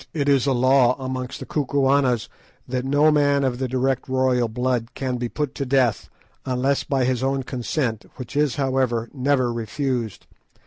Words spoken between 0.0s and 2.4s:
It is a law amongst the Kukuanas